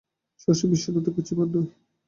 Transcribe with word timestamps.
শশীর 0.43 0.67
বিষন্নতা 0.71 1.09
ঘুচিবার 1.15 1.47
নয়। 1.47 1.69